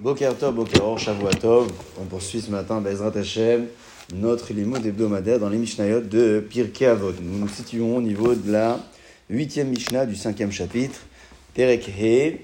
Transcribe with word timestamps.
Boker 0.00 0.34
Tov, 0.38 0.54
Boker 0.54 0.82
Or, 0.82 0.98
Tov. 1.40 1.70
On 2.00 2.04
poursuit 2.04 2.40
ce 2.40 2.50
matin, 2.50 2.80
Bezrat 2.80 3.16
Hashem, 3.16 3.66
notre 4.14 4.52
limoud 4.52 4.84
hebdomadaire 4.84 5.38
dans 5.38 5.48
les 5.48 5.58
Mishnayot 5.58 6.00
de 6.00 6.40
Pirkei 6.40 6.86
Avot. 6.86 7.12
Nous 7.20 7.38
nous 7.38 7.48
situons 7.48 7.96
au 7.96 8.00
niveau 8.00 8.34
de 8.34 8.50
la 8.50 8.80
huitième 9.28 9.68
Mishnah 9.68 10.06
du 10.06 10.16
cinquième 10.16 10.50
chapitre, 10.50 11.00
Perek 11.54 11.88
He, 11.88 12.38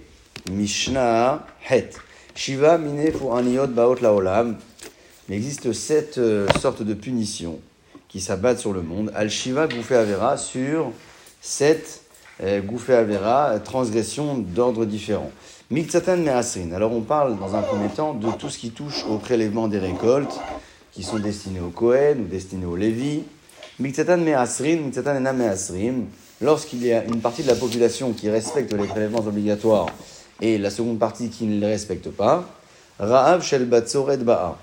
Het. 0.49 1.91
Shiva 2.35 2.79
mine 2.79 3.11
pour 3.11 3.37
aniot 3.37 3.67
baot 3.67 3.97
laolam. 3.97 4.57
Il 5.29 5.35
existe 5.35 5.73
sept 5.73 6.19
euh, 6.19 6.47
sortes 6.61 6.83
de 6.83 6.95
punitions 6.95 7.59
qui 8.07 8.21
s'abattent 8.21 8.61
sur 8.61 8.73
le 8.73 8.83
monde. 8.83 9.11
Al 9.17 9.29
Shiva 9.29 9.67
Goufé 9.67 9.97
Avera 9.97 10.37
sur 10.37 10.93
sept 11.41 12.03
euh, 12.43 12.61
Goufé 12.61 12.95
Avera, 12.95 13.59
transgressions 13.59 14.39
d'ordre 14.39 14.85
différent. 14.85 15.33
Miktsatan 15.71 16.17
Me'asrin. 16.17 16.73
Alors 16.73 16.93
on 16.95 17.03
parle 17.03 17.39
dans 17.39 17.55
un 17.55 17.61
premier 17.61 17.91
temps 17.91 18.15
de 18.15 18.31
tout 18.39 18.49
ce 18.49 18.57
qui 18.57 18.71
touche 18.71 19.05
au 19.05 19.19
prélèvement 19.19 19.69
des 19.69 19.79
récoltes, 19.79 20.41
qui 20.93 21.03
sont 21.03 21.19
destinés 21.19 21.61
au 21.61 21.69
Kohen 21.69 22.23
ou 22.23 22.25
destinés 22.25 22.65
au 22.65 22.75
Lévi. 22.75 23.23
Miktsatan 23.79 24.17
Me'asrin, 24.17 24.77
Miktsatan 24.77 25.17
Ena 25.17 25.35
Me'asrin. 25.35 26.05
Lorsqu'il 26.41 26.87
y 26.87 26.95
a 26.95 27.05
une 27.05 27.21
partie 27.21 27.43
de 27.43 27.49
la 27.49 27.55
population 27.55 28.15
qui 28.15 28.31
respecte 28.31 28.73
les 28.73 28.87
prélèvements 28.87 29.19
obligatoires 29.19 29.89
et 30.41 30.57
la 30.57 30.71
seconde 30.71 30.99
partie 30.99 31.29
qui 31.29 31.45
ne 31.45 31.61
les 31.61 31.67
respecte 31.67 32.09
pas, 32.09 32.49
Ra'ab 32.99 33.43
Shel 33.43 33.67
Batsoret 33.67 34.17
Ba'a. 34.17 34.57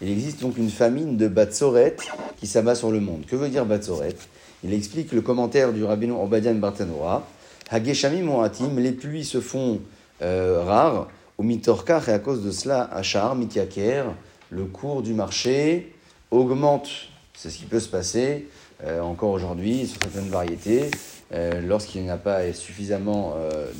Il 0.00 0.12
existe 0.12 0.42
donc 0.42 0.58
une 0.58 0.70
famine 0.70 1.16
de 1.16 1.26
Batsoret 1.26 1.96
qui 2.36 2.46
s'abat 2.46 2.76
sur 2.76 2.92
le 2.92 3.00
monde. 3.00 3.24
Que 3.26 3.34
veut 3.34 3.48
dire 3.48 3.66
Batsoret? 3.66 4.14
Il 4.62 4.72
explique 4.72 5.10
le 5.10 5.22
commentaire 5.22 5.72
du 5.72 5.82
rabbin 5.82 6.12
Obadian 6.12 6.54
Bartanora. 6.54 7.26
Hageshami 7.68 8.22
Moatim, 8.22 8.78
les 8.78 8.92
pluies 8.92 9.24
se 9.24 9.40
font 9.40 9.80
euh, 10.22 10.62
rare. 10.64 11.08
Au 11.38 11.42
mitorkar, 11.42 12.08
et 12.08 12.12
à 12.12 12.18
cause 12.18 12.44
de 12.44 12.50
cela, 12.50 12.82
Achar, 12.92 13.34
Mitiaker, 13.34 14.14
le 14.50 14.64
cours 14.64 15.02
du 15.02 15.14
marché 15.14 15.94
augmente. 16.30 16.88
C'est 17.34 17.50
ce 17.50 17.58
qui 17.58 17.64
peut 17.64 17.80
se 17.80 17.88
passer 17.88 18.46
euh, 18.84 19.00
encore 19.00 19.30
aujourd'hui 19.30 19.86
sur 19.86 20.00
certaines 20.00 20.28
variétés. 20.28 20.90
Euh, 21.32 21.60
lorsqu'il 21.62 22.02
n'y 22.02 22.10
a 22.10 22.18
pas 22.18 22.52
suffisamment 22.52 23.34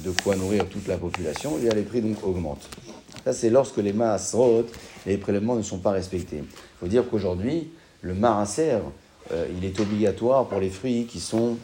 de 0.04 0.10
quoi 0.22 0.36
nourrir 0.36 0.66
toute 0.68 0.88
la 0.88 0.96
population, 0.96 1.58
eh 1.62 1.74
les 1.74 1.82
prix 1.82 2.00
donc 2.00 2.24
augmentent. 2.24 2.68
Ça, 3.24 3.32
c'est 3.32 3.50
lorsque 3.50 3.76
les 3.76 3.92
masses 3.92 4.34
et 5.06 5.10
les 5.10 5.18
prélèvements 5.18 5.54
ne 5.54 5.62
sont 5.62 5.78
pas 5.78 5.90
respectés. 5.90 6.38
Il 6.38 6.78
faut 6.80 6.88
dire 6.88 7.04
qu'aujourd'hui, 7.08 7.70
le 8.00 8.14
marasser, 8.14 8.78
il 9.30 9.64
est 9.64 9.78
obligatoire 9.78 10.46
pour 10.46 10.60
les 10.60 10.70
fruits 10.70 11.06
qui 11.06 11.20
sont 11.20 11.58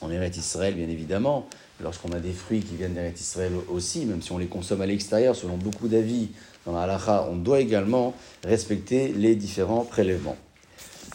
en 0.00 0.10
Eretz 0.10 0.36
Israël, 0.36 0.74
bien 0.74 0.88
évidemment, 0.88 1.46
lorsqu'on 1.82 2.12
a 2.12 2.18
des 2.18 2.32
fruits 2.32 2.60
qui 2.60 2.76
viennent 2.76 2.94
d'Eretz 2.94 3.20
Israël 3.20 3.52
aussi, 3.68 4.04
même 4.06 4.22
si 4.22 4.32
on 4.32 4.38
les 4.38 4.46
consomme 4.46 4.80
à 4.80 4.86
l'extérieur, 4.86 5.34
selon 5.34 5.56
beaucoup 5.56 5.88
d'avis 5.88 6.28
dans 6.66 6.72
la 6.72 6.82
halakha, 6.82 7.26
on 7.30 7.36
doit 7.36 7.60
également 7.60 8.14
respecter 8.44 9.08
les 9.08 9.34
différents 9.34 9.84
prélèvements. 9.84 10.36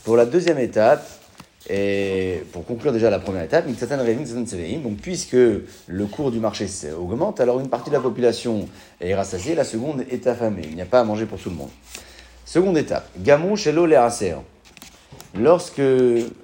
Pour 0.04 0.18
la 0.18 0.26
deuxième 0.26 0.60
étape, 0.60 1.08
et 1.70 2.44
pour 2.52 2.66
conclure 2.66 2.92
déjà 2.92 3.10
la 3.10 3.20
première 3.20 3.44
étape, 3.44 3.66
donc 3.68 4.98
puisque 4.98 5.34
le 5.34 6.06
cours 6.08 6.32
du 6.32 6.40
marché 6.40 6.68
augmente, 6.98 7.40
alors 7.40 7.62
une 7.62 7.70
partie 7.70 7.90
de 7.90 7.96
la 7.96 8.02
population 8.02 8.68
est 9.00 9.16
rassasiée, 9.16 9.56
la 9.56 9.64
seconde 9.64 10.04
est 10.12 10.28
affamée. 10.28 10.64
Il 10.66 10.76
n'y 10.76 10.82
a 10.82 10.86
pas 10.86 11.00
à 11.00 11.04
manger 11.06 11.26
pour 11.26 11.40
tout 11.40 11.50
le 11.50 11.56
monde. 11.56 11.70
Seconde 12.46 12.78
étape, 12.78 13.10
gamon 13.18 13.56
chez 13.56 13.72
les 13.72 13.98
Lorsque 15.36 15.82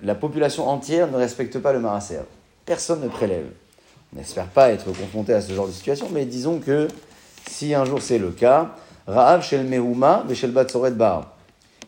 la 0.01 0.15
population 0.15 0.67
entière 0.67 1.11
ne 1.11 1.17
respecte 1.17 1.59
pas 1.59 1.73
le 1.73 1.79
maraser, 1.79 2.21
personne 2.65 3.01
ne 3.01 3.07
prélève. 3.07 3.45
On 4.13 4.17
n'espère 4.17 4.47
pas 4.47 4.71
être 4.71 4.85
confronté 4.85 5.33
à 5.33 5.41
ce 5.41 5.53
genre 5.53 5.67
de 5.67 5.71
situation, 5.71 6.07
mais 6.11 6.25
disons 6.25 6.59
que 6.59 6.87
si 7.47 7.75
un 7.75 7.85
jour 7.85 8.01
c'est 8.01 8.17
le 8.17 8.31
cas, 8.31 8.75
Ra'av 9.05 9.43
shel 9.43 9.67
shel 10.33 10.51
Batsoret 10.51 10.91
Bar. 10.91 11.35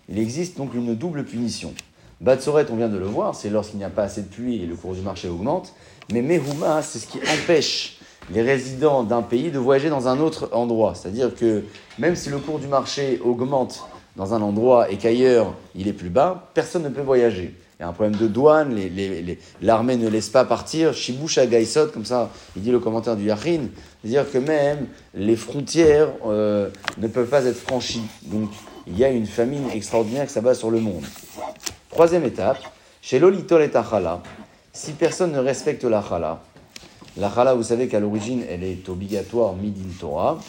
Il 0.10 0.20
existe 0.20 0.58
donc 0.58 0.76
une 0.76 0.94
double 0.96 1.24
punition. 1.24 1.74
Batsoret, 2.20 2.68
on 2.70 2.76
vient 2.76 2.90
de 2.90 3.00
le 3.00 3.06
voir, 3.06 3.34
c'est 3.34 3.50
lorsqu'il 3.50 3.80
n'y 3.80 3.84
a 3.84 3.90
pas 3.90 4.04
assez 4.04 4.22
de 4.22 4.28
pluie 4.28 4.62
et 4.62 4.68
le 4.68 4.76
cours 4.76 4.94
du 4.94 5.02
marché 5.02 5.28
augmente. 5.28 5.74
Mais 6.12 6.22
Mehuma, 6.22 6.84
c'est 6.84 7.00
ce 7.00 7.08
qui 7.08 7.18
empêche 7.18 7.98
les 8.30 8.44
résidents 8.44 9.04
d'un 9.04 9.24
pays 9.24 9.50
de 9.50 9.58
voyager 9.58 9.90
dans 9.90 10.08
un 10.08 10.20
autre 10.20 10.50
endroit. 10.52 10.94
C'est-à-dire 10.94 11.34
que 11.34 11.64
même 11.98 12.16
si 12.16 12.30
le 12.30 12.38
cours 12.38 12.60
du 12.60 12.68
marché 12.68 13.20
augmente 13.24 13.84
dans 14.16 14.34
un 14.34 14.42
endroit 14.42 14.90
et 14.92 14.98
qu'ailleurs 14.98 15.54
il 15.76 15.88
est 15.88 15.94
plus 15.94 16.10
bas, 16.10 16.50
personne 16.54 16.84
ne 16.84 16.90
peut 16.90 17.02
voyager. 17.02 17.56
Il 17.80 17.84
y 17.84 17.86
a 17.86 17.88
un 17.88 17.94
problème 17.94 18.16
de 18.16 18.28
douane, 18.28 18.80
l'armée 19.62 19.98
ne 19.98 20.08
laisse 20.08 20.30
pas 20.30 20.46
partir. 20.46 20.94
Shibusha 20.94 21.48
Gaisot, 21.48 21.88
comme 21.88 22.06
ça, 22.06 22.30
il 22.56 22.62
dit 22.62 22.70
le 22.70 22.80
commentaire 22.80 23.16
du 23.16 23.26
Yachin, 23.26 23.70
c'est-à-dire 24.02 24.32
que 24.32 24.38
même 24.38 24.86
les 25.16 25.36
frontières 25.36 26.10
euh, 26.28 26.70
ne 27.00 27.08
peuvent 27.08 27.30
pas 27.30 27.44
être 27.46 27.58
franchies. 27.58 28.04
Donc 28.24 28.52
il 28.86 28.98
y 28.98 29.04
a 29.04 29.10
une 29.10 29.26
famine 29.26 29.70
extraordinaire 29.74 30.28
qui 30.28 30.34
s'abat 30.34 30.54
sur 30.54 30.70
le 30.70 30.80
monde. 30.80 31.04
Troisième 31.90 32.24
étape, 32.24 32.60
chez 33.02 33.18
l'olitol 33.18 33.64
et 33.64 33.76
achala, 33.76 34.22
si 34.74 34.92
personne 34.92 35.32
ne 35.32 35.40
respecte 35.40 35.84
la 35.84 36.04
chala, 36.08 36.42
la 37.18 37.32
chala, 37.34 37.56
vous 37.56 37.64
savez 37.64 37.88
qu'à 37.88 38.00
l'origine, 38.00 38.44
elle 38.48 38.64
est 38.64 38.88
obligatoire 38.88 39.56
midin 39.56 39.90
Torah, 40.00 40.40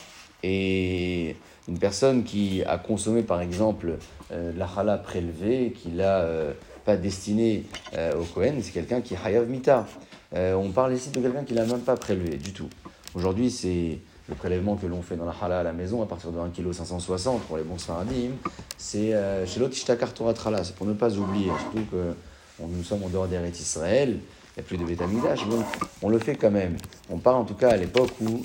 et 0.43 1.35
une 1.69 1.79
personne 1.79 2.25
qui 2.25 2.63
a 2.65 2.79
consommé 2.79 3.23
par 3.23 3.41
exemple 3.41 3.99
euh, 4.33 4.53
la 4.57 4.67
chala 4.67 4.99
prélevée, 4.99 5.73
qui 5.73 5.91
l'a 5.91 6.21
euh, 6.21 6.53
pas 6.85 6.97
destiné 6.97 7.65
euh, 7.95 8.21
au 8.21 8.25
Kohen, 8.25 8.61
c'est 8.63 8.73
quelqu'un 8.73 9.01
qui 9.01 9.15
hayav 9.15 9.49
mita. 9.49 9.87
Euh, 10.35 10.55
on 10.55 10.71
parle 10.71 10.95
ici 10.95 11.11
de 11.11 11.21
quelqu'un 11.21 11.45
qui 11.45 11.55
l'a 11.55 11.65
même 11.65 11.81
pas 11.81 11.97
prélevé 11.97 12.37
du 12.37 12.53
tout. 12.53 12.69
Aujourd'hui, 13.15 13.51
c'est 13.51 13.99
le 14.29 14.35
prélèvement 14.35 14.77
que 14.77 14.87
l'on 14.87 15.03
fait 15.03 15.17
dans 15.17 15.27
la 15.27 15.35
chala 15.39 15.61
à 15.61 15.63
la 15.63 15.73
maison 15.73 16.03
à 16.03 16.07
partir 16.07 16.33
de 16.33 16.39
1,560 16.39 17.41
kg 17.41 17.47
pour 17.47 17.57
les 17.59 17.65
bons 17.65 17.79
sfaradim. 17.79 18.31
C'est 18.79 19.13
chez 19.47 19.61
l'autre 19.61 19.75
Ishtakar 19.75 20.15
Trala, 20.15 20.65
c'est 20.65 20.75
pour 20.75 20.87
ne 20.87 20.95
pas 20.95 21.15
oublier, 21.17 21.51
surtout 21.61 21.87
que 21.91 22.15
nous 22.61 22.83
sommes 22.83 23.03
en 23.03 23.09
dehors 23.09 23.27
des 23.27 23.39
rites 23.39 23.61
Israël, 23.61 24.11
il 24.57 24.61
n'y 24.61 24.65
a 24.65 24.67
plus 24.67 24.79
de 24.79 24.85
bétamidash, 24.85 25.47
donc 25.49 25.65
on 26.03 26.09
le 26.09 26.19
fait 26.19 26.37
quand 26.37 26.51
même. 26.51 26.77
On 27.11 27.19
parle 27.19 27.37
en 27.37 27.45
tout 27.45 27.55
cas 27.55 27.71
à 27.71 27.77
l'époque 27.77 28.13
où 28.23 28.43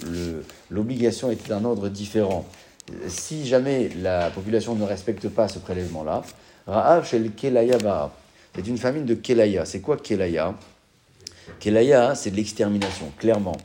l'obligation 0.69 1.31
était 1.31 1.49
d'un 1.49 1.63
ordre 1.63 1.87
différent. 1.89 2.45
Si 3.07 3.45
jamais 3.45 3.89
la 4.01 4.29
population 4.29 4.75
ne 4.75 4.83
respecte 4.83 5.27
pas 5.29 5.47
ce 5.47 5.59
prélèvement-là, 5.59 6.23
Ra'av 6.67 7.05
shel 7.05 7.31
Kelaya 7.31 7.77
c'est 8.57 8.67
une 8.67 8.79
famine 8.79 9.05
de 9.05 9.13
Kelaya. 9.13 9.65
C'est 9.65 9.81
quoi 9.81 9.97
Kelaya? 9.97 10.55
Kelaya, 11.59 12.15
c'est 12.15 12.31
de 12.31 12.37
l'extermination, 12.37 13.11
clairement. 13.19 13.55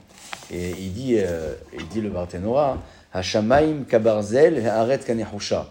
Et 0.52 0.72
il 0.78 0.92
dit, 0.92 1.14
euh, 1.16 1.54
il 1.72 1.88
dit 1.88 2.02
le 2.02 2.10
Barthénora, 2.10 2.76
Hashamaim 3.14 3.84
kabarzel 3.88 4.66
aret 4.68 4.98
kanehusha. 4.98 5.70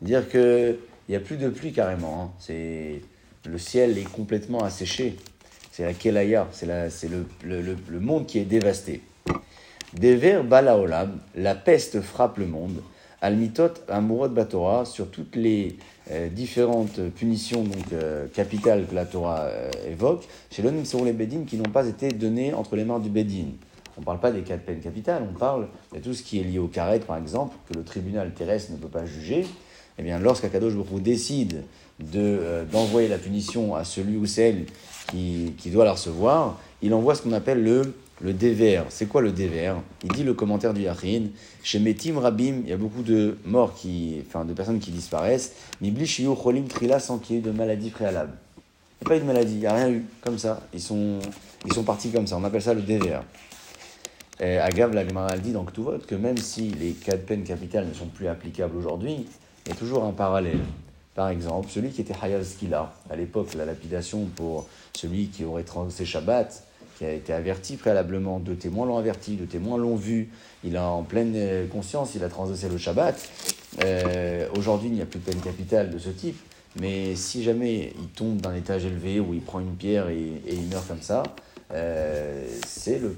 Dire 0.00 0.26
qu'il 0.26 0.78
n'y 1.10 1.14
a 1.14 1.20
plus 1.20 1.36
de 1.36 1.50
pluie 1.50 1.72
carrément. 1.72 2.22
Hein. 2.22 2.30
C'est, 2.38 3.02
le 3.44 3.58
ciel 3.58 3.98
est 3.98 4.10
complètement 4.10 4.64
asséché. 4.64 5.16
C'est 5.70 5.84
la 5.84 5.92
Kelaya, 5.92 6.48
c'est, 6.52 6.66
le, 6.66 7.26
le, 7.44 7.76
le, 7.88 8.00
monde 8.00 8.26
qui 8.26 8.38
est 8.38 8.46
dévasté. 8.46 9.02
Dever 9.92 10.40
balaolam, 10.44 11.18
la 11.34 11.54
peste 11.54 12.00
frappe 12.00 12.38
le 12.38 12.46
monde. 12.46 12.82
Almitot 13.22 13.74
amurot 13.88 14.28
batora, 14.28 14.84
sur 14.84 15.08
toutes 15.08 15.36
les 15.36 15.76
euh, 16.10 16.28
différentes 16.28 17.00
punitions 17.10 17.62
donc, 17.62 17.92
euh, 17.92 18.26
capitales 18.26 18.84
que 18.88 18.96
la 18.96 19.06
Torah 19.06 19.42
euh, 19.42 19.70
évoque, 19.88 20.26
chez 20.50 20.60
l'homme 20.60 20.84
sont 20.84 21.04
les 21.04 21.12
bédines 21.12 21.46
qui 21.46 21.56
n'ont 21.56 21.70
pas 21.70 21.86
été 21.86 22.08
données 22.08 22.52
entre 22.52 22.74
les 22.74 22.84
mains 22.84 22.98
du 22.98 23.08
bédine. 23.08 23.52
On 23.96 24.00
ne 24.00 24.04
parle 24.04 24.18
pas 24.18 24.32
des 24.32 24.40
cas 24.40 24.56
de 24.56 24.62
peine 24.62 24.80
capitale, 24.80 25.22
on 25.30 25.38
parle 25.38 25.68
de 25.94 26.00
tout 26.00 26.14
ce 26.14 26.24
qui 26.24 26.40
est 26.40 26.42
lié 26.42 26.58
au 26.58 26.66
carré, 26.66 26.98
par 26.98 27.16
exemple, 27.16 27.54
que 27.68 27.78
le 27.78 27.84
tribunal 27.84 28.32
terrestre 28.34 28.72
ne 28.72 28.76
peut 28.76 28.88
pas 28.88 29.06
juger. 29.06 29.46
Eh 29.98 30.02
bien, 30.02 30.18
lorsqu'Akadosh 30.18 30.74
Baruch 30.74 31.02
décide 31.02 31.62
de, 32.00 32.64
d'envoyer 32.72 33.06
la 33.06 33.18
punition 33.18 33.76
à 33.76 33.84
celui 33.84 34.16
ou 34.16 34.26
celle 34.26 34.64
qui, 35.08 35.54
qui 35.58 35.70
doit 35.70 35.84
la 35.84 35.92
recevoir, 35.92 36.58
il 36.80 36.92
envoie 36.92 37.14
ce 37.14 37.22
qu'on 37.22 37.32
appelle 37.32 37.62
le 37.62 37.94
le 38.22 38.32
dévers, 38.32 38.86
c'est 38.88 39.06
quoi 39.06 39.20
le 39.20 39.32
dévers 39.32 39.76
Il 40.04 40.12
dit 40.12 40.22
le 40.22 40.34
commentaire 40.34 40.72
du 40.72 40.82
Yachin. 40.82 41.24
Chez 41.62 41.80
Metim 41.80 42.18
Rabim, 42.18 42.60
il 42.62 42.68
y 42.68 42.72
a 42.72 42.76
beaucoup 42.76 43.02
de 43.02 43.36
morts, 43.44 43.74
qui, 43.74 44.22
enfin 44.26 44.44
de 44.44 44.52
personnes 44.52 44.78
qui 44.78 44.92
disparaissent. 44.92 45.54
Mibli 45.80 46.06
Cholim 46.06 46.68
Trila 46.68 47.00
sans 47.00 47.18
qu'il 47.18 47.36
y 47.36 47.38
ait 47.40 47.42
de 47.42 47.50
maladie 47.50 47.90
préalable. 47.90 48.32
Il 49.00 49.04
n'y 49.04 49.06
a 49.06 49.08
pas 49.08 49.16
eu 49.16 49.20
de 49.20 49.26
maladie, 49.26 49.54
il 49.54 49.58
n'y 49.58 49.66
a 49.66 49.74
rien 49.74 49.90
eu. 49.90 50.04
Comme 50.20 50.38
ça. 50.38 50.60
Ils 50.72 50.80
sont, 50.80 51.18
ils 51.66 51.72
sont 51.72 51.82
partis 51.82 52.10
comme 52.10 52.28
ça. 52.28 52.36
On 52.36 52.44
appelle 52.44 52.62
ça 52.62 52.74
le 52.74 52.82
dévers. 52.82 53.24
Agav, 54.40 54.92
la 54.92 55.06
Gemara 55.06 55.36
dit 55.38 55.52
dans 55.52 55.64
vote 55.78 56.06
que 56.06 56.14
même 56.14 56.36
si 56.36 56.70
les 56.70 56.92
cas 56.92 57.16
de 57.16 57.22
peine 57.22 57.44
capitale 57.44 57.86
ne 57.88 57.94
sont 57.94 58.06
plus 58.06 58.26
applicables 58.26 58.76
aujourd'hui, 58.76 59.26
il 59.66 59.68
y 59.68 59.72
a 59.72 59.76
toujours 59.76 60.04
un 60.04 60.12
parallèle. 60.12 60.58
Par 61.14 61.28
exemple, 61.28 61.68
celui 61.70 61.90
qui 61.90 62.00
était 62.00 62.14
Hayaz 62.20 62.54
Skila, 62.54 62.92
à 63.10 63.16
l'époque, 63.16 63.54
la 63.54 63.64
lapidation 63.64 64.26
pour 64.34 64.66
celui 64.94 65.26
qui 65.26 65.44
aurait 65.44 65.62
transgressé 65.62 66.04
Shabbat, 66.04 66.64
qui 67.02 67.08
a 67.08 67.12
été 67.12 67.32
averti 67.32 67.76
préalablement, 67.76 68.38
deux 68.38 68.54
témoins 68.54 68.86
l'ont 68.86 68.96
averti, 68.96 69.34
deux 69.34 69.46
témoins 69.46 69.76
l'ont 69.76 69.96
vu, 69.96 70.28
il 70.62 70.76
a 70.76 70.86
en 70.86 71.02
pleine 71.02 71.32
euh, 71.34 71.66
conscience, 71.66 72.14
il 72.14 72.22
a 72.22 72.28
transgressé 72.28 72.68
le 72.68 72.78
Shabbat. 72.78 73.28
Euh, 73.84 74.46
aujourd'hui, 74.56 74.88
il 74.88 74.94
n'y 74.94 75.02
a 75.02 75.06
plus 75.06 75.18
de 75.18 75.24
peine 75.24 75.40
capitale 75.40 75.90
de 75.90 75.98
ce 75.98 76.10
type, 76.10 76.38
mais 76.80 77.16
si 77.16 77.42
jamais 77.42 77.92
il 77.98 78.06
tombe 78.14 78.36
d'un 78.36 78.54
étage 78.54 78.84
élevé 78.84 79.18
où 79.18 79.34
il 79.34 79.40
prend 79.40 79.58
une 79.58 79.74
pierre 79.74 80.10
et, 80.10 80.42
il 80.46 80.68
meurt 80.68 80.86
comme 80.86 81.02
ça, 81.02 81.24
c'est 82.66 83.00
le, 83.00 83.16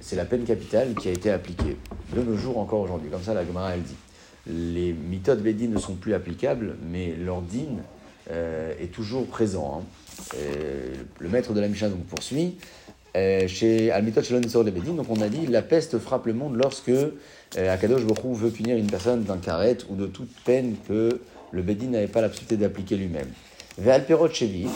c'est 0.00 0.16
la 0.16 0.24
peine 0.24 0.42
capitale 0.42 0.94
qui 0.94 1.08
a 1.10 1.12
été 1.12 1.30
appliquée 1.30 1.76
de 2.12 2.22
nos 2.22 2.36
jours 2.36 2.58
encore 2.58 2.80
aujourd'hui. 2.80 3.08
Comme 3.08 3.22
ça, 3.22 3.34
la 3.34 3.46
Gemara 3.46 3.74
elle 3.74 3.82
dit. 3.82 3.96
Les 4.48 4.92
méthodes 4.92 5.42
Bédine 5.42 5.72
ne 5.72 5.78
sont 5.78 5.94
plus 5.94 6.14
applicables, 6.14 6.76
mais 6.90 7.14
leur 7.14 7.40
est 8.30 8.92
toujours 8.92 9.26
présent. 9.26 9.82
Hein. 9.82 10.36
le 11.18 11.28
maître 11.28 11.52
de 11.52 11.60
la 11.60 11.68
Mishnah 11.68 11.88
donc 11.88 12.04
poursuit. 12.04 12.56
chez 13.14 13.90
Al-Mitot 13.90 14.22
Shalom 14.22 14.42
de 14.42 14.70
Bédine, 14.70 14.96
donc 14.96 15.06
on 15.10 15.20
a 15.20 15.28
dit 15.28 15.46
la 15.46 15.62
peste 15.62 15.98
frappe 15.98 16.26
le 16.26 16.34
monde 16.34 16.56
lorsque 16.56 16.92
Akadosh 17.56 18.04
Bokhu 18.04 18.34
veut 18.34 18.50
punir 18.50 18.76
une 18.76 18.86
personne 18.86 19.24
d'un 19.24 19.38
carré 19.38 19.76
ou 19.90 19.96
de 19.96 20.06
toute 20.06 20.32
peine 20.44 20.76
que 20.88 21.20
le 21.50 21.62
Bédine 21.62 21.90
n'avait 21.90 22.06
pas 22.06 22.20
la 22.20 22.28
d'appliquer 22.28 22.96
lui-même. 22.96 23.28
Ve'alperot 23.78 24.28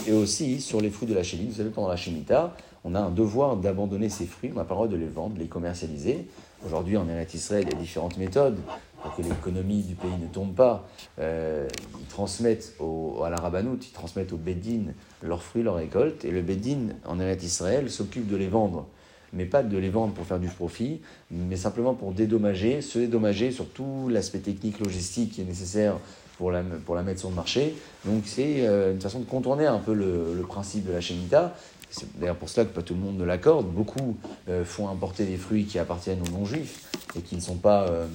et 0.06 0.12
aussi 0.12 0.60
sur 0.60 0.80
les 0.80 0.90
fruits 0.90 1.08
de 1.08 1.14
la 1.14 1.22
Shemitah, 1.22 1.50
vous 1.50 1.56
savez, 1.56 1.70
pendant 1.70 1.88
la 1.88 1.96
Shemitah, 1.96 2.56
on 2.84 2.94
a 2.94 3.00
un 3.00 3.10
devoir 3.10 3.56
d'abandonner 3.56 4.08
ces 4.08 4.24
fruits, 4.26 4.52
on 4.54 4.60
a 4.60 4.64
pas 4.64 4.86
de 4.86 4.96
les 4.96 5.06
vendre, 5.06 5.34
de 5.34 5.40
les 5.40 5.48
commercialiser. 5.48 6.26
Aujourd'hui, 6.64 6.96
en 6.96 7.08
Eretz 7.08 7.34
Israël, 7.34 7.64
il 7.66 7.74
y 7.74 7.76
a 7.76 7.78
différentes 7.78 8.16
méthodes 8.16 8.58
pour 9.02 9.14
que 9.14 9.22
l'économie 9.22 9.82
du 9.82 9.94
pays 9.94 10.16
ne 10.20 10.26
tombe 10.26 10.54
pas. 10.54 10.88
Euh, 11.18 11.68
ils 12.00 12.06
transmettent 12.06 12.74
au, 12.80 13.22
à 13.24 13.30
la 13.30 13.36
Rabbanout, 13.36 13.78
ils 13.82 13.92
transmettent 13.92 14.32
au 14.32 14.36
Bédine 14.36 14.94
leurs 15.22 15.42
fruits, 15.42 15.62
leurs 15.62 15.76
récoltes, 15.76 16.24
et 16.24 16.30
le 16.30 16.42
Bédine 16.42 16.96
en 17.04 17.20
Eretz 17.20 17.44
Israël 17.44 17.90
s'occupe 17.90 18.26
de 18.28 18.36
les 18.36 18.48
vendre. 18.48 18.86
Mais 19.32 19.44
pas 19.44 19.62
de 19.62 19.76
les 19.76 19.90
vendre 19.90 20.14
pour 20.14 20.24
faire 20.24 20.38
du 20.38 20.48
profit, 20.48 21.00
mais 21.30 21.56
simplement 21.56 21.94
pour 21.94 22.12
dédommager, 22.12 22.80
se 22.80 22.98
dédommager 22.98 23.50
sur 23.50 23.68
tout 23.68 24.08
l'aspect 24.08 24.38
technique, 24.38 24.78
logistique 24.80 25.32
qui 25.32 25.40
est 25.42 25.44
nécessaire 25.44 25.96
pour 26.38 26.50
la, 26.52 26.62
pour 26.62 26.94
la 26.94 27.02
mettre 27.02 27.20
sur 27.20 27.28
le 27.28 27.34
marché. 27.34 27.74
Donc 28.04 28.22
c'est 28.26 28.66
euh, 28.66 28.92
une 28.92 29.00
façon 29.00 29.20
de 29.20 29.24
contourner 29.24 29.66
un 29.66 29.78
peu 29.78 29.94
le, 29.94 30.32
le 30.34 30.42
principe 30.42 30.86
de 30.86 30.92
la 30.92 31.00
Shemitah. 31.00 31.54
C'est 31.90 32.06
d'ailleurs 32.18 32.36
pour 32.36 32.48
cela 32.48 32.66
que 32.66 32.72
pas 32.72 32.82
tout 32.82 32.94
le 32.94 33.00
monde 33.00 33.16
ne 33.16 33.24
l'accorde. 33.24 33.66
Beaucoup 33.66 34.16
euh, 34.48 34.64
font 34.64 34.88
importer 34.88 35.24
des 35.24 35.36
fruits 35.36 35.64
qui 35.64 35.78
appartiennent 35.78 36.20
aux 36.22 36.30
non-juifs 36.30 36.82
et 37.16 37.20
qui 37.20 37.36
ne 37.36 37.40
sont 37.40 37.56
pas 37.56 37.88
euh, 37.88 38.06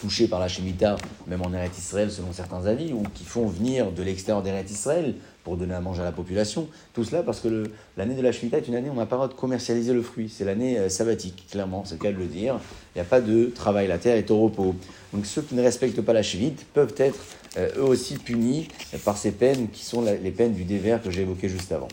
touchés 0.00 0.28
par 0.28 0.40
la 0.40 0.48
Shemitah, 0.48 0.96
même 1.26 1.42
en 1.42 1.52
Eretz 1.52 1.76
Israël 1.78 2.10
selon 2.10 2.32
certains 2.32 2.66
avis, 2.66 2.92
ou 2.92 3.02
qui 3.14 3.24
font 3.24 3.46
venir 3.46 3.92
de 3.92 4.02
l'extérieur 4.02 4.42
d'Eretz 4.42 4.70
Israël 4.70 5.14
pour 5.44 5.56
donner 5.56 5.74
à 5.74 5.80
manger 5.80 6.02
à 6.02 6.04
la 6.04 6.12
population. 6.12 6.68
Tout 6.92 7.04
cela 7.04 7.22
parce 7.22 7.40
que 7.40 7.70
l'année 7.96 8.14
de 8.14 8.22
la 8.22 8.32
Shemitah 8.32 8.58
est 8.58 8.68
une 8.68 8.74
année 8.74 8.88
où 8.88 8.92
on 8.92 8.96
n'a 8.96 9.06
pas 9.06 9.16
le 9.16 9.20
droit 9.20 9.28
de 9.28 9.34
commercialiser 9.34 9.92
le 9.92 10.02
fruit. 10.02 10.28
C'est 10.28 10.44
l'année 10.44 10.88
sabbatique, 10.88 11.46
clairement, 11.50 11.84
c'est 11.84 11.94
le 11.94 12.00
cas 12.00 12.12
de 12.12 12.18
le 12.18 12.26
dire. 12.26 12.58
Il 12.94 12.98
n'y 12.98 13.02
a 13.02 13.04
pas 13.04 13.20
de 13.20 13.46
travail, 13.54 13.86
la 13.86 13.98
terre 13.98 14.16
est 14.16 14.30
au 14.30 14.40
repos. 14.40 14.74
Donc 15.12 15.26
ceux 15.26 15.42
qui 15.42 15.54
ne 15.54 15.62
respectent 15.62 16.00
pas 16.00 16.12
la 16.12 16.22
Shemitah 16.22 16.64
peuvent 16.74 16.94
être 16.96 17.18
euh, 17.58 17.68
eux 17.76 17.84
aussi 17.84 18.16
punis 18.16 18.68
par 19.04 19.16
ces 19.16 19.30
peines 19.30 19.68
qui 19.68 19.84
sont 19.84 20.02
les 20.02 20.30
peines 20.30 20.52
du 20.52 20.64
dévers 20.64 21.02
que 21.02 21.10
j'ai 21.10 21.22
évoqué 21.22 21.48
juste 21.48 21.72
avant. 21.72 21.88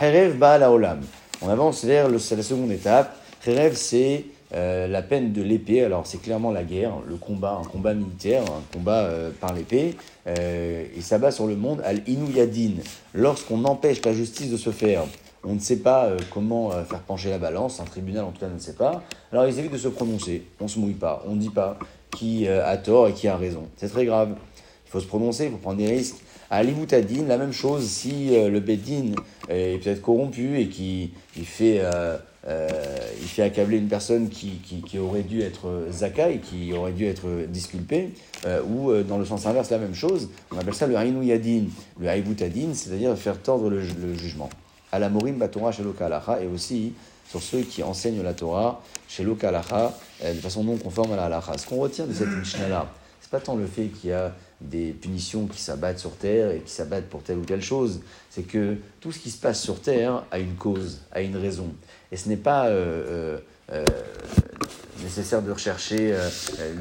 Herev 0.00 0.36
Baal 0.36 0.62
Olam. 0.62 1.00
On 1.42 1.48
avance 1.48 1.84
vers 1.84 2.08
la 2.08 2.18
seconde 2.18 2.70
étape. 2.70 3.18
Herev, 3.46 3.74
c'est 3.76 4.24
euh, 4.54 4.86
la 4.86 5.02
peine 5.02 5.32
de 5.32 5.42
l'épée. 5.42 5.82
Alors, 5.82 6.06
c'est 6.06 6.20
clairement 6.20 6.50
la 6.50 6.64
guerre, 6.64 6.94
le 7.06 7.16
combat, 7.16 7.60
un 7.62 7.66
combat 7.66 7.94
militaire, 7.94 8.42
un 8.42 8.62
combat 8.72 9.04
euh, 9.04 9.30
par 9.40 9.54
l'épée. 9.54 9.96
et 10.26 11.00
ça 11.00 11.18
bat 11.18 11.30
sur 11.30 11.46
le 11.46 11.56
monde 11.56 11.80
al-Inuyadin. 11.84 12.82
Lorsqu'on 13.14 13.64
empêche 13.64 14.04
la 14.04 14.12
justice 14.12 14.50
de 14.50 14.56
se 14.56 14.70
faire, 14.70 15.04
on 15.44 15.54
ne 15.54 15.60
sait 15.60 15.78
pas 15.78 16.10
comment 16.32 16.70
faire 16.70 17.00
pencher 17.00 17.30
la 17.30 17.38
balance, 17.38 17.78
un 17.78 17.84
tribunal 17.84 18.24
en 18.24 18.32
tout 18.32 18.40
cas 18.40 18.48
ne 18.48 18.58
sait 18.58 18.74
pas. 18.74 19.02
Alors, 19.30 19.46
ils 19.46 19.58
évitent 19.58 19.72
de 19.72 19.78
se 19.78 19.88
prononcer. 19.88 20.42
On 20.60 20.64
ne 20.64 20.68
se 20.68 20.78
mouille 20.80 20.94
pas, 20.94 21.22
on 21.28 21.36
ne 21.36 21.40
dit 21.40 21.50
pas 21.50 21.78
qui 22.10 22.48
a 22.48 22.76
tort 22.78 23.08
et 23.08 23.12
qui 23.12 23.28
a 23.28 23.36
raison. 23.36 23.68
C'est 23.76 23.88
très 23.88 24.06
grave 24.06 24.34
il 24.86 24.90
faut 24.90 25.00
se 25.00 25.06
prononcer, 25.06 25.46
il 25.46 25.50
faut 25.50 25.56
prendre 25.56 25.78
des 25.78 25.88
risques. 25.88 26.16
À 26.48 26.62
l'Ivoutadine, 26.62 27.26
la 27.26 27.38
même 27.38 27.52
chose, 27.52 27.84
si 27.88 28.36
euh, 28.36 28.48
le 28.48 28.60
Bédine 28.60 29.16
est 29.48 29.82
peut-être 29.82 30.00
corrompu 30.00 30.60
et 30.60 30.68
qui 30.68 31.12
il 31.36 31.44
fait, 31.44 31.80
euh, 31.80 32.16
euh, 32.46 32.68
fait 33.18 33.42
accabler 33.42 33.78
une 33.78 33.88
personne 33.88 34.28
qui, 34.28 34.60
qui, 34.86 34.98
aurait 34.98 35.22
dû 35.22 35.42
être 35.42 35.88
zakai, 35.90 36.38
qui 36.38 36.72
aurait 36.72 36.92
dû 36.92 37.04
être 37.06 37.26
disculpée, 37.48 38.10
ou 38.70 38.92
dans 39.02 39.18
le 39.18 39.24
sens 39.24 39.44
inverse, 39.46 39.70
la 39.70 39.78
même 39.78 39.94
chose, 39.94 40.30
on 40.52 40.58
appelle 40.58 40.74
ça 40.74 40.86
le 40.86 40.94
Hainouyadine, 40.94 41.68
le 42.00 42.06
c'est-à-dire 42.74 43.16
faire 43.18 43.42
tordre 43.42 43.68
le, 43.68 43.82
jugement. 44.14 44.48
À 44.92 45.00
la 45.00 45.08
Morim 45.08 45.36
Batora 45.36 45.72
chez 45.72 45.82
l'Okalacha, 45.82 46.40
et 46.40 46.46
aussi 46.46 46.92
sur 47.28 47.42
ceux 47.42 47.62
qui 47.62 47.82
enseignent 47.82 48.22
la 48.22 48.34
Torah 48.34 48.80
chez 49.08 49.24
l'Okalacha 49.24 49.92
de 50.24 50.38
façon 50.38 50.62
non 50.62 50.76
conforme 50.76 51.12
à 51.12 51.16
la 51.16 51.24
halacha. 51.24 51.58
Ce 51.58 51.66
qu'on 51.66 51.76
retient 51.76 52.06
de 52.06 52.14
cette 52.14 52.28
Mishnah-là, 52.28 52.86
c'est 53.20 53.30
pas 53.30 53.40
tant 53.40 53.56
le 53.56 53.66
fait 53.66 53.86
qu'il 53.86 54.10
y 54.10 54.12
a 54.12 54.32
des 54.60 54.92
punitions 54.92 55.46
qui 55.46 55.60
s'abattent 55.60 55.98
sur 55.98 56.12
terre 56.16 56.50
et 56.50 56.60
qui 56.60 56.72
s'abattent 56.72 57.08
pour 57.08 57.22
telle 57.22 57.38
ou 57.38 57.44
telle 57.44 57.62
chose. 57.62 58.00
C'est 58.30 58.42
que 58.42 58.76
tout 59.00 59.12
ce 59.12 59.18
qui 59.18 59.30
se 59.30 59.38
passe 59.38 59.60
sur 59.60 59.80
terre 59.80 60.24
a 60.30 60.38
une 60.38 60.54
cause, 60.54 61.00
a 61.12 61.20
une 61.20 61.36
raison. 61.36 61.68
Et 62.10 62.16
ce 62.16 62.28
n'est 62.28 62.36
pas 62.36 62.66
euh, 62.66 63.04
euh, 63.08 63.38
euh, 63.72 63.84
nécessaire 65.02 65.42
de 65.42 65.50
rechercher 65.50 66.14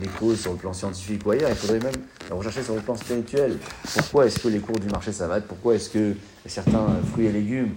les 0.01 0.07
causes 0.07 0.39
sur 0.39 0.51
le 0.51 0.57
plan 0.57 0.74
scientifique 0.74 1.25
ou 1.25 1.31
ailleurs. 1.31 1.50
Il 1.50 1.56
faudrait 1.56 1.80
même 1.80 2.01
rechercher 2.31 2.63
sur 2.63 2.75
le 2.75 2.81
plan 2.81 2.95
spirituel. 2.95 3.57
Pourquoi 3.94 4.27
est-ce 4.27 4.39
que 4.39 4.48
les 4.48 4.60
cours 4.60 4.80
du 4.80 4.88
marché 4.88 5.12
s'abattent? 5.12 5.45
Pourquoi 5.45 5.75
est-ce 5.75 5.89
que 5.89 6.16
certains 6.45 6.88
fruits 7.12 7.25
et 7.25 7.31
légumes 7.31 7.74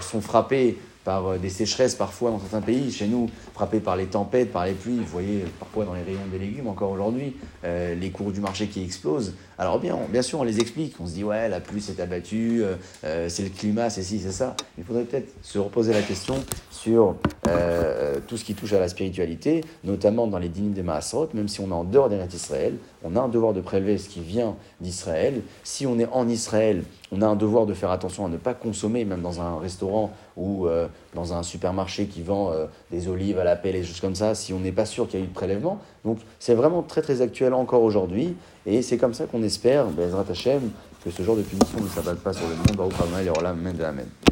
sont 0.00 0.20
frappés 0.20 0.78
par 1.04 1.26
euh, 1.26 1.38
des 1.38 1.48
sécheresses 1.48 1.94
parfois 1.94 2.30
dans 2.30 2.38
certains 2.38 2.60
pays. 2.60 2.92
Chez 2.92 3.06
nous, 3.06 3.28
frappés 3.54 3.80
par 3.80 3.96
les 3.96 4.06
tempêtes, 4.06 4.52
par 4.52 4.66
les 4.66 4.72
pluies, 4.72 4.98
vous 4.98 5.06
voyez 5.06 5.44
parfois 5.58 5.84
dans 5.84 5.94
les 5.94 6.02
rayons 6.02 6.26
des 6.30 6.38
légumes 6.38 6.68
encore 6.68 6.90
aujourd'hui, 6.90 7.36
euh, 7.64 7.94
les 7.94 8.10
cours 8.10 8.32
du 8.32 8.40
marché 8.40 8.66
qui 8.66 8.82
explosent. 8.82 9.34
Alors 9.58 9.78
bien, 9.78 9.96
bien 10.08 10.22
sûr, 10.22 10.40
on 10.40 10.44
les 10.44 10.60
explique. 10.60 10.94
On 11.00 11.06
se 11.06 11.12
dit, 11.12 11.24
ouais, 11.24 11.48
la 11.48 11.60
pluie 11.60 11.80
s'est 11.80 12.00
abattue, 12.00 12.62
euh, 13.04 13.28
c'est 13.28 13.44
le 13.44 13.50
climat, 13.50 13.90
c'est 13.90 14.02
ci, 14.02 14.20
c'est 14.20 14.32
ça. 14.32 14.56
Il 14.78 14.84
faudrait 14.84 15.04
peut-être 15.04 15.32
se 15.42 15.58
reposer 15.58 15.92
la 15.92 16.02
question 16.02 16.42
sur 16.70 17.16
tout 18.26 18.36
ce 18.36 18.44
qui 18.44 18.54
touche 18.54 18.72
à 18.72 18.80
la 18.80 18.88
spiritualité, 18.88 19.64
notamment 19.84 20.26
dans 20.26 20.38
les 20.38 20.48
dînes 20.48 20.72
des 20.72 20.82
Maasrot, 20.82 21.28
même 21.34 21.48
si 21.48 21.60
on 21.60 21.68
est 21.68 21.72
en 21.72 21.84
dehors 21.84 22.08
des 22.08 22.16
Israël, 22.34 22.74
on 23.04 23.16
a 23.16 23.20
un 23.20 23.28
devoir 23.28 23.52
de 23.52 23.60
prélever 23.60 23.98
ce 23.98 24.08
qui 24.08 24.20
vient 24.20 24.56
d'Israël. 24.80 25.42
Si 25.64 25.86
on 25.86 25.98
est 25.98 26.08
en 26.12 26.28
Israël, 26.28 26.84
on 27.10 27.22
a 27.22 27.26
un 27.26 27.36
devoir 27.36 27.66
de 27.66 27.74
faire 27.74 27.90
attention 27.90 28.26
à 28.26 28.28
ne 28.28 28.36
pas 28.36 28.54
consommer, 28.54 29.04
même 29.04 29.22
dans 29.22 29.40
un 29.40 29.58
restaurant 29.58 30.12
ou 30.36 30.66
euh, 30.66 30.88
dans 31.14 31.34
un 31.34 31.42
supermarché 31.42 32.06
qui 32.06 32.22
vend 32.22 32.52
euh, 32.52 32.66
des 32.90 33.08
olives 33.08 33.38
à 33.38 33.44
la 33.44 33.56
pelle 33.56 33.76
et 33.76 33.80
des 33.80 33.86
choses 33.86 34.00
comme 34.00 34.14
ça, 34.14 34.34
si 34.34 34.52
on 34.52 34.60
n'est 34.60 34.72
pas 34.72 34.86
sûr 34.86 35.08
qu'il 35.08 35.20
y 35.20 35.22
a 35.22 35.24
eu 35.24 35.28
de 35.28 35.34
prélèvement. 35.34 35.78
Donc 36.04 36.18
c'est 36.38 36.54
vraiment 36.54 36.82
très 36.82 37.02
très 37.02 37.20
actuel 37.20 37.54
encore 37.54 37.82
aujourd'hui. 37.82 38.36
Et 38.66 38.82
c'est 38.82 38.98
comme 38.98 39.14
ça 39.14 39.26
qu'on 39.26 39.42
espère, 39.42 39.86
Bezrat 39.86 40.24
Hashem, 40.30 40.70
que 41.04 41.10
ce 41.10 41.22
genre 41.22 41.36
de 41.36 41.42
punition 41.42 41.80
ne 41.80 41.88
s'abatte 41.88 42.20
pas 42.20 42.32
sur 42.32 42.46
le 42.48 42.54
monde. 42.54 42.76
Baruch 42.76 42.94
Amen, 43.44 43.80
Amen. 43.82 44.06